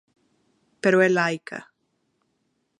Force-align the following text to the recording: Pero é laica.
Pero 0.81 0.97
é 1.07 1.09
laica. 1.11 1.59